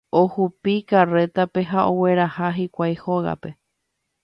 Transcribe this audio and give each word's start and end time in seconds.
Ohupi 0.19 0.73
karrétape 0.93 1.63
ha 1.73 1.85
ogueraha 1.91 2.49
hikuái 2.59 2.99
hógape. 3.05 3.57